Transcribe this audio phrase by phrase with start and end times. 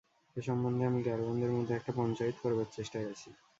[0.35, 3.29] এ সম্বন্ধে আমি গাড়োয়ানদের মধ্যে একটা পঞ্চায়েত করবার চেষ্টায় আছি।